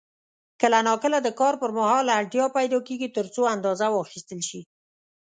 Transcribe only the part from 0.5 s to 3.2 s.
کله نا کله د کار پر مهال اړتیا پیدا کېږي